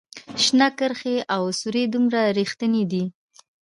[0.43, 3.03] شنه کرښې او سورې دومره ریښتیني دي